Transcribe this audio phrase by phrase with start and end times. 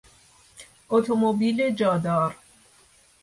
[0.89, 2.35] اتومبیل جادار